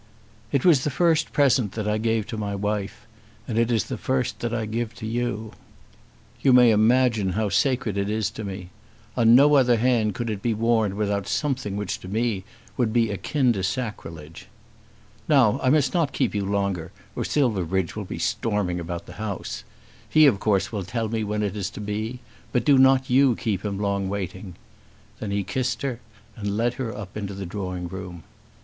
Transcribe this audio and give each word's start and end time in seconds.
"It 0.51 0.65
was 0.65 0.83
the 0.83 0.89
first 0.89 1.31
present 1.31 1.73
that 1.73 1.87
I 1.87 1.99
gave 1.99 2.25
to 2.25 2.35
my 2.35 2.55
wife, 2.55 3.05
and 3.47 3.55
it 3.59 3.71
is 3.71 3.83
the 3.83 3.99
first 3.99 4.39
that 4.39 4.51
I 4.51 4.65
give 4.65 4.95
to 4.95 5.05
you. 5.05 5.51
You 6.41 6.53
may 6.53 6.71
imagine 6.71 7.33
how 7.33 7.49
sacred 7.49 7.99
it 7.99 8.09
is 8.09 8.31
to 8.31 8.43
me. 8.43 8.71
On 9.15 9.35
no 9.35 9.53
other 9.53 9.77
hand 9.77 10.15
could 10.15 10.31
it 10.31 10.41
be 10.41 10.55
worn 10.55 10.95
without 10.95 11.27
something 11.27 11.77
which 11.77 11.99
to 11.99 12.07
me 12.07 12.43
would 12.77 12.91
be 12.91 13.11
akin 13.11 13.53
to 13.53 13.61
sacrilege. 13.61 14.47
Now 15.29 15.59
I 15.61 15.69
must 15.69 15.93
not 15.93 16.13
keep 16.13 16.33
you 16.33 16.45
longer 16.45 16.91
or 17.15 17.23
Silverbridge 17.23 17.95
will 17.95 18.05
be 18.05 18.17
storming 18.17 18.79
about 18.79 19.05
the 19.05 19.13
house. 19.21 19.63
He 20.09 20.25
of 20.25 20.39
course 20.39 20.71
will 20.71 20.83
tell 20.83 21.09
me 21.09 21.23
when 21.23 21.43
it 21.43 21.55
is 21.55 21.69
to 21.69 21.79
be; 21.79 22.21
but 22.51 22.65
do 22.65 22.79
not 22.79 23.11
you 23.11 23.35
keep 23.35 23.63
him 23.63 23.77
long 23.79 24.09
waiting." 24.09 24.55
Then 25.19 25.29
he 25.29 25.43
kissed 25.43 25.83
her 25.83 25.99
and 26.35 26.57
led 26.57 26.73
her 26.81 26.91
up 26.91 27.15
into 27.15 27.35
the 27.35 27.45
drawing 27.45 27.87
room. 27.87 28.23